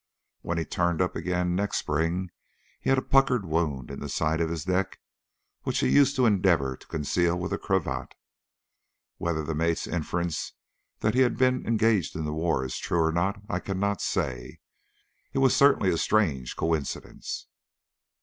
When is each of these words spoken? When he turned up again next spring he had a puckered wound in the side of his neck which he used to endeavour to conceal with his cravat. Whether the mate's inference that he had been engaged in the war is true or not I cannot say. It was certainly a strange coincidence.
When 0.41 0.57
he 0.57 0.65
turned 0.65 0.99
up 0.99 1.15
again 1.15 1.55
next 1.55 1.77
spring 1.77 2.31
he 2.79 2.89
had 2.89 2.97
a 2.97 3.03
puckered 3.03 3.45
wound 3.45 3.91
in 3.91 3.99
the 3.99 4.09
side 4.09 4.41
of 4.41 4.49
his 4.49 4.67
neck 4.67 4.99
which 5.61 5.77
he 5.81 5.89
used 5.89 6.15
to 6.15 6.25
endeavour 6.25 6.75
to 6.75 6.87
conceal 6.87 7.37
with 7.37 7.51
his 7.51 7.61
cravat. 7.61 8.15
Whether 9.17 9.43
the 9.43 9.53
mate's 9.53 9.85
inference 9.85 10.53
that 11.01 11.13
he 11.13 11.19
had 11.21 11.37
been 11.37 11.67
engaged 11.67 12.15
in 12.15 12.25
the 12.25 12.33
war 12.33 12.65
is 12.65 12.79
true 12.79 12.99
or 12.99 13.11
not 13.11 13.41
I 13.47 13.59
cannot 13.59 14.01
say. 14.01 14.59
It 15.33 15.37
was 15.37 15.55
certainly 15.55 15.91
a 15.91 15.99
strange 15.99 16.55
coincidence. 16.55 17.45